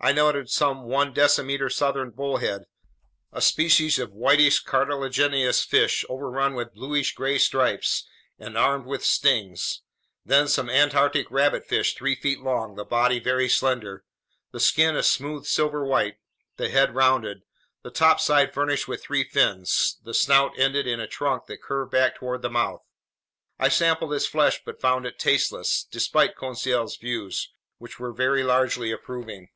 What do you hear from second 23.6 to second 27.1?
sampled its flesh but found it tasteless, despite Conseil's